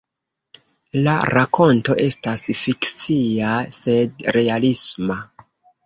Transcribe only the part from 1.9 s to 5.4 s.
estas fikcia, sed realisma.